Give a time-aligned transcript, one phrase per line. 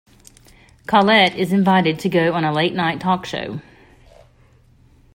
[0.87, 3.61] Coilette is invited to go on a late night talk show.